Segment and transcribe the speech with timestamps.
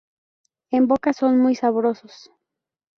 [0.71, 2.31] En boca son muy sabrosos.